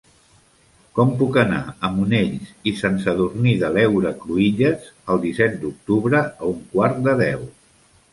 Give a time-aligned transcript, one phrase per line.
[0.99, 6.49] Com puc anar a Monells i Sant Sadurní de l'Heura Cruïlles el disset d'octubre a
[6.53, 7.45] un quart de deu?